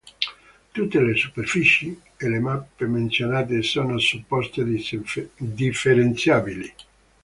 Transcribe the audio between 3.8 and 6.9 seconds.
supposte differenziabili.